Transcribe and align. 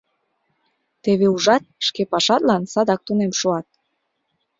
Теве 1.03 1.27
ужат, 1.35 1.63
шке 1.87 2.01
пашатлан 2.11 2.63
садак 2.73 3.01
тунем 3.07 3.31
шуат. 3.39 3.67